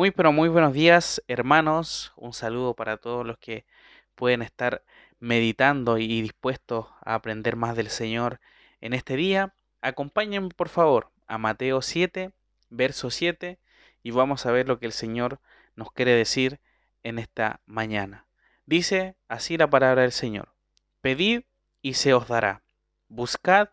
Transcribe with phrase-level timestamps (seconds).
[0.00, 3.66] Muy pero muy buenos días hermanos, un saludo para todos los que
[4.14, 4.82] pueden estar
[5.18, 8.40] meditando y dispuestos a aprender más del Señor
[8.80, 9.52] en este día.
[9.82, 12.30] Acompáñenme por favor a Mateo 7,
[12.70, 13.58] verso 7
[14.02, 15.38] y vamos a ver lo que el Señor
[15.76, 16.60] nos quiere decir
[17.02, 18.24] en esta mañana.
[18.64, 20.54] Dice así la palabra del Señor.
[21.02, 21.42] Pedid
[21.82, 22.62] y se os dará.
[23.08, 23.68] Buscad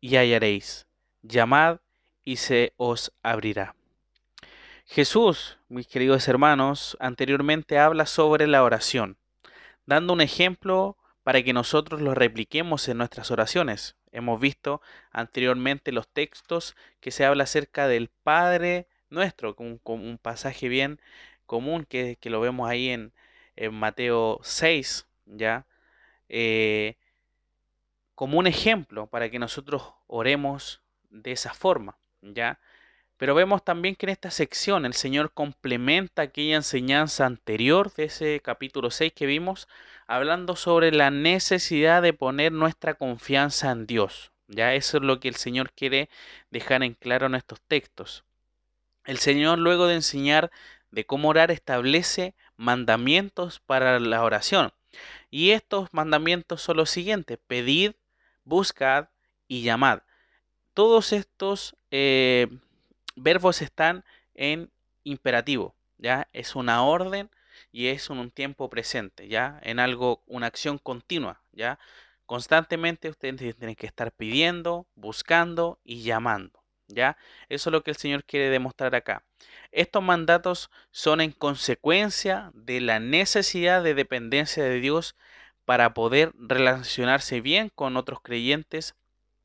[0.00, 0.86] y hallaréis.
[1.20, 1.80] Llamad
[2.24, 3.75] y se os abrirá.
[4.88, 9.18] Jesús, mis queridos hermanos, anteriormente habla sobre la oración,
[9.84, 13.96] dando un ejemplo para que nosotros lo repliquemos en nuestras oraciones.
[14.12, 14.80] Hemos visto
[15.10, 21.00] anteriormente los textos que se habla acerca del Padre nuestro, con, un pasaje bien
[21.46, 23.12] común que, lo vemos ahí en,
[23.72, 25.66] Mateo 6, ¿ya?
[26.28, 26.96] Eh,
[28.14, 32.60] como un ejemplo para que nosotros oremos de esa forma, ¿ya?
[33.18, 38.40] Pero vemos también que en esta sección el Señor complementa aquella enseñanza anterior de ese
[38.40, 39.68] capítulo 6 que vimos,
[40.06, 44.32] hablando sobre la necesidad de poner nuestra confianza en Dios.
[44.48, 46.10] Ya eso es lo que el Señor quiere
[46.50, 48.24] dejar en claro en estos textos.
[49.04, 50.50] El Señor luego de enseñar
[50.90, 54.72] de cómo orar establece mandamientos para la oración.
[55.30, 57.92] Y estos mandamientos son los siguientes, pedid,
[58.44, 59.08] buscad
[59.48, 60.00] y llamad.
[60.74, 62.48] Todos estos eh,
[63.16, 64.70] verbos están en
[65.02, 66.28] imperativo, ¿ya?
[66.32, 67.30] Es una orden
[67.72, 69.58] y es un tiempo presente, ¿ya?
[69.62, 71.78] En algo, una acción continua, ¿ya?
[72.26, 77.16] Constantemente ustedes tienen que estar pidiendo, buscando y llamando, ¿ya?
[77.48, 79.24] Eso es lo que el Señor quiere demostrar acá.
[79.72, 85.16] Estos mandatos son en consecuencia de la necesidad de dependencia de Dios
[85.64, 88.94] para poder relacionarse bien con otros creyentes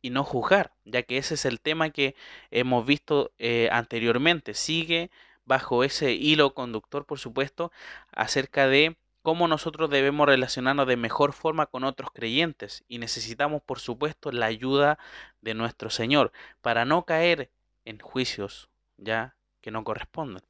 [0.01, 2.15] y no juzgar, ya que ese es el tema que
[2.49, 4.53] hemos visto eh, anteriormente.
[4.53, 5.11] Sigue
[5.45, 7.71] bajo ese hilo conductor, por supuesto,
[8.11, 13.79] acerca de cómo nosotros debemos relacionarnos de mejor forma con otros creyentes y necesitamos, por
[13.79, 14.97] supuesto, la ayuda
[15.41, 16.31] de nuestro Señor
[16.61, 17.51] para no caer
[17.85, 20.43] en juicios ya que no corresponden.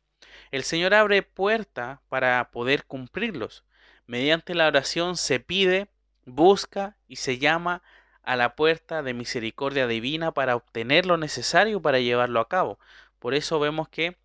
[0.52, 3.66] El Señor abre puerta para poder cumplirlos.
[4.06, 5.88] Mediante la oración se pide,
[6.25, 7.81] busca y se llama
[8.24, 12.80] a la puerta de misericordia divina para obtener lo necesario para llevarlo a cabo.
[13.20, 14.18] Por eso vemos que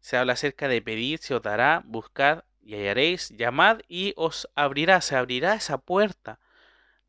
[0.00, 5.00] se habla acerca de pedir, se os dará, buscad y hallaréis, llamad y os abrirá,
[5.00, 6.38] se abrirá esa puerta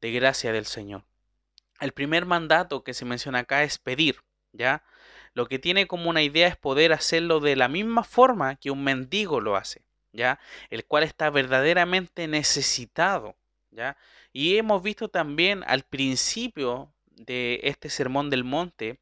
[0.02, 1.04] de gracia del Señor.
[1.80, 4.84] El primer mandato que se menciona acá es pedir, ¿ya?
[5.34, 8.84] Lo que tiene como una idea es poder hacerlo de la misma forma que un
[8.84, 10.40] mendigo lo hace, ¿ya?
[10.70, 13.36] El cual está verdaderamente necesitado,
[14.32, 19.00] Y hemos visto también al principio de este sermón del monte,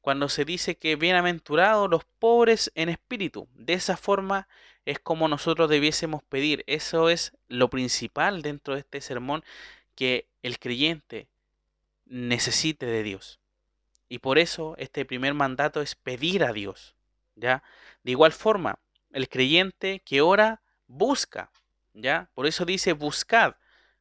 [0.00, 3.48] cuando se dice que bienaventurados los pobres en espíritu.
[3.54, 4.48] De esa forma
[4.86, 6.64] es como nosotros debiésemos pedir.
[6.66, 9.44] Eso es lo principal dentro de este sermón,
[9.94, 11.28] que el creyente
[12.06, 13.40] necesite de Dios.
[14.08, 16.94] Y por eso este primer mandato es pedir a Dios.
[17.36, 17.62] ¿ya?
[18.02, 18.78] De igual forma,
[19.12, 21.50] el creyente que ora busca.
[21.92, 22.30] ¿ya?
[22.34, 23.54] Por eso dice buscad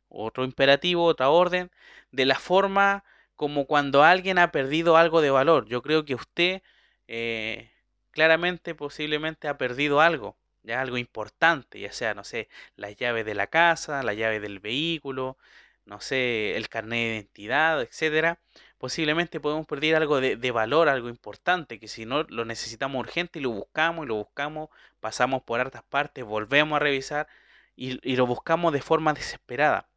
[0.09, 1.71] otro imperativo, otra orden,
[2.11, 3.03] de la forma
[3.35, 5.65] como cuando alguien ha perdido algo de valor.
[5.67, 6.61] Yo creo que usted
[7.07, 7.71] eh,
[8.11, 13.35] claramente, posiblemente ha perdido algo, ya algo importante, ya sea, no sé, la llave de
[13.35, 15.37] la casa, la llave del vehículo,
[15.85, 18.39] no sé, el carnet de identidad, etcétera.
[18.77, 23.41] Posiblemente podemos perder algo de, valor, algo importante, que si no lo necesitamos urgente y
[23.43, 27.27] lo buscamos y lo buscamos, pasamos por hartas partes, volvemos a revisar
[27.75, 29.89] y lo buscamos de forma desesperada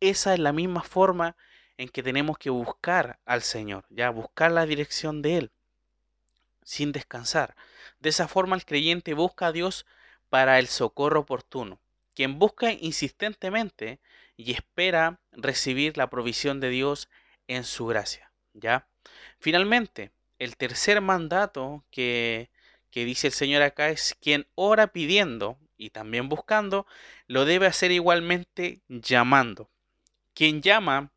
[0.00, 1.36] esa es la misma forma
[1.76, 5.50] en que tenemos que buscar al Señor, ya buscar la dirección de Él,
[6.62, 7.56] sin descansar.
[8.00, 9.86] De esa forma el creyente busca a Dios
[10.28, 11.80] para el socorro oportuno,
[12.14, 13.98] quien busca insistentemente
[14.36, 17.08] y espera recibir la provisión de Dios
[17.46, 18.86] en su gracia, ¿ya?
[19.38, 22.50] Finalmente, el tercer mandato que,
[22.90, 26.86] que dice el Señor acá es quien ora pidiendo y también buscando,
[27.26, 29.70] lo debe hacer igualmente llamando.
[30.34, 31.12] Quien llama,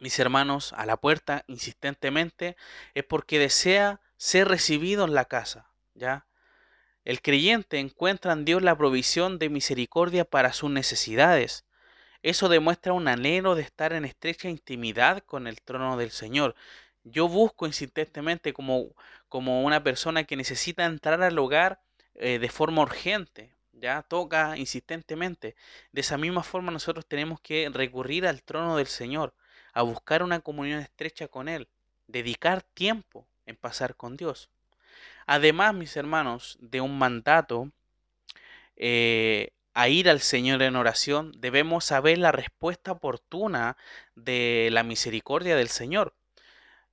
[0.00, 2.56] mis hermanos, a la puerta insistentemente
[2.94, 6.26] es porque desea ser recibido en la casa, ¿ya?
[7.04, 11.64] El creyente encuentra en Dios la provisión de misericordia para sus necesidades.
[12.22, 16.54] Eso demuestra un anhelo de estar en estrecha intimidad con el trono del Señor.
[17.02, 18.94] Yo busco insistentemente como,
[19.28, 21.80] como una persona que necesita entrar al hogar
[22.14, 25.56] eh, de forma urgente, ya toca insistentemente.
[25.92, 29.34] De esa misma forma nosotros tenemos que recurrir al trono del Señor,
[29.72, 31.68] a buscar una comunión estrecha con Él,
[32.06, 34.50] dedicar tiempo en pasar con Dios.
[35.26, 37.70] Además, mis hermanos, de un mandato
[38.76, 43.76] eh, a ir al Señor en oración, debemos saber la respuesta oportuna
[44.14, 46.14] de la misericordia del Señor.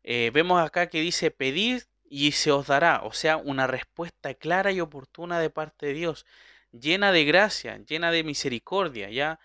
[0.03, 4.71] Eh, vemos acá que dice, pedid y se os dará, o sea, una respuesta clara
[4.71, 6.25] y oportuna de parte de Dios,
[6.71, 9.39] llena de gracia, llena de misericordia, ya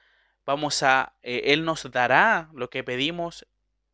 [0.46, 3.46] vamos a, eh, Él nos dará lo que pedimos,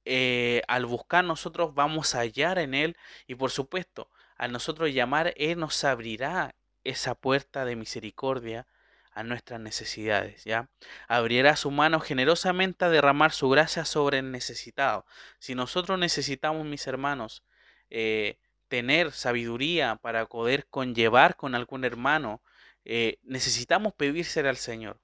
[0.04, 2.96] eh, al buscar nosotros vamos a hallar en Él
[3.26, 6.54] y por supuesto, al nosotros llamar, Él nos abrirá
[6.84, 8.66] esa puerta de misericordia
[9.12, 10.70] a nuestras necesidades, ¿ya?
[11.08, 15.04] Abrirá su mano generosamente a derramar su gracia sobre el necesitado.
[15.38, 17.42] Si nosotros necesitamos, mis hermanos,
[17.90, 18.38] eh,
[18.68, 22.40] tener sabiduría para poder conllevar con algún hermano,
[22.84, 24.98] eh, necesitamos pedírselo al Señor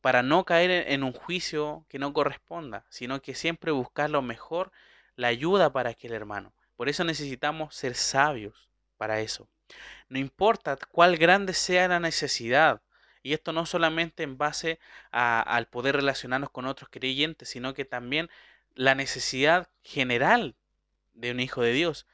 [0.00, 4.72] para no caer en un juicio que no corresponda, sino que siempre buscar lo mejor,
[5.16, 6.52] la ayuda para aquel hermano.
[6.76, 9.48] Por eso necesitamos ser sabios para eso.
[10.08, 12.82] No importa cuál grande sea la necesidad,
[13.22, 14.80] y esto no solamente en base
[15.12, 18.28] al poder relacionarnos con otros creyentes, sino que también
[18.74, 20.56] la necesidad general
[21.14, 22.06] de un hijo de Dios.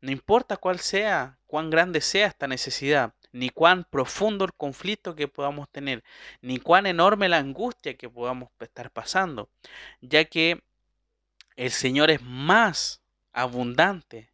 [0.00, 5.28] No importa cuál sea, cuán grande sea esta necesidad, ni cuán profundo el conflicto que
[5.28, 6.04] podamos tener,
[6.40, 9.48] ni cuán enorme la angustia que podamos estar pasando,
[10.00, 10.62] ya que
[11.56, 13.00] el Señor es más
[13.32, 14.30] abundante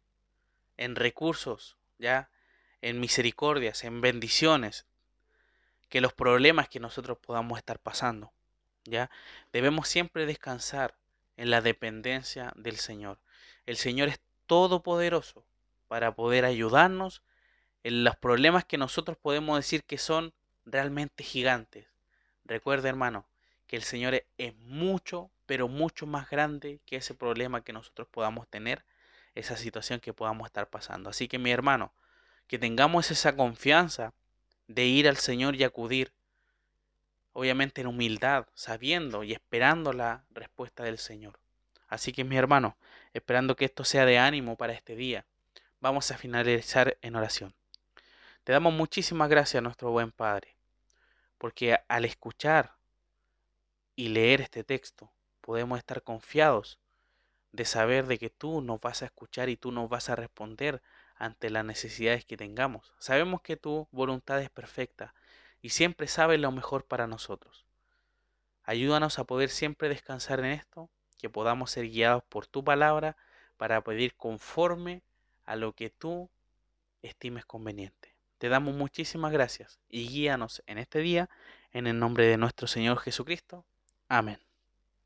[0.77, 2.29] en recursos, ya
[2.81, 4.85] en misericordias, en bendiciones,
[5.89, 8.31] que los problemas que nosotros podamos estar pasando.
[8.85, 9.09] ¿ya?
[9.51, 10.95] Debemos siempre descansar
[11.37, 13.17] en la dependencia del Señor.
[13.65, 15.45] El Señor es todopoderoso
[15.87, 17.21] para poder ayudarnos
[17.83, 20.33] en los problemas que nosotros podemos decir que son
[20.65, 21.85] realmente gigantes.
[22.45, 23.25] Recuerda, hermano,
[23.67, 28.47] que el Señor es mucho, pero mucho más grande que ese problema que nosotros podamos
[28.47, 28.83] tener,
[29.35, 31.09] esa situación que podamos estar pasando.
[31.09, 31.93] Así que mi hermano,
[32.47, 34.13] que tengamos esa confianza
[34.67, 36.11] de ir al Señor y acudir,
[37.33, 41.39] obviamente en humildad, sabiendo y esperando la respuesta del Señor.
[41.87, 42.75] Así que mi hermano,
[43.13, 45.25] esperando que esto sea de ánimo para este día,
[45.79, 47.53] vamos a finalizar en oración.
[48.49, 50.55] Te damos muchísimas gracias a nuestro buen Padre,
[51.37, 52.73] porque al escuchar
[53.95, 56.79] y leer este texto podemos estar confiados
[57.51, 60.81] de saber de que tú nos vas a escuchar y tú nos vas a responder
[61.15, 62.91] ante las necesidades que tengamos.
[62.97, 65.13] Sabemos que tu voluntad es perfecta
[65.61, 67.67] y siempre sabes lo mejor para nosotros.
[68.63, 73.15] Ayúdanos a poder siempre descansar en esto, que podamos ser guiados por tu palabra
[73.57, 75.03] para pedir conforme
[75.45, 76.31] a lo que tú
[77.03, 77.98] estimes conveniente.
[78.39, 81.29] Te damos muchísimas gracias y guíanos en este día
[81.71, 83.65] en el nombre de nuestro Señor Jesucristo.
[84.07, 84.39] Amén.